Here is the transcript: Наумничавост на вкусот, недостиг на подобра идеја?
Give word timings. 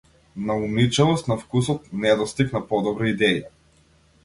Наумничавост 0.45 1.27
на 1.33 1.37
вкусот, 1.43 1.85
недостиг 2.07 2.57
на 2.59 2.65
подобра 2.73 3.13
идеја? 3.13 3.57